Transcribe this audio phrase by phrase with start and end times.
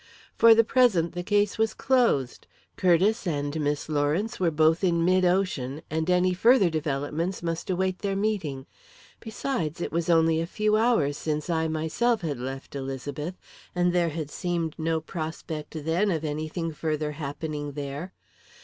[0.35, 2.47] For the present, the case was closed.
[2.75, 7.99] Curtiss and Miss Lawrence were both in mid ocean, and any further developments must await
[7.99, 8.65] their meeting.
[9.19, 13.35] Besides, it was only a few hours since I myself had left Elizabeth,
[13.75, 18.11] and there had seemed no prospect then of anything further happening there.